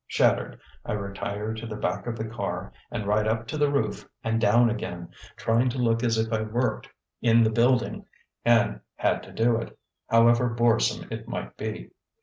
[0.07, 4.09] Shattered, I retire to the back of the car and ride up to the roof
[4.23, 6.89] and down again, trying to look as if I worked
[7.21, 8.07] in the building
[8.43, 9.77] and had to do it,
[10.09, 11.91] however boresome it might be.